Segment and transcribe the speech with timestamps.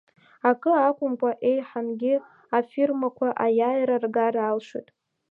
[0.49, 2.15] Акы акәымкәа еиҳангьы
[2.57, 4.87] афирмақәа аиааира ргар алшоит.